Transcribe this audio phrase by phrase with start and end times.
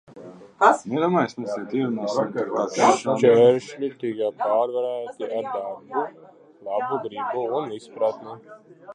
[3.01, 6.01] Šķēršļi tika pārvarēti ar darbu,
[6.69, 8.35] labu gribu un izpratni.